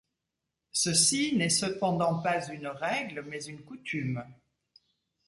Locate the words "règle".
2.65-3.21